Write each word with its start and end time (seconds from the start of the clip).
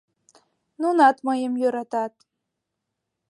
—Нунат 0.81 1.17
мыйым 1.27 1.53
йӧратат. 1.61 2.13